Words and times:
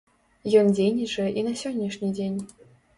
Ён 0.61 0.71
дзейнічае 0.79 1.27
і 1.39 1.47
на 1.51 1.55
сённяшні 1.63 2.15
дзень. 2.19 2.45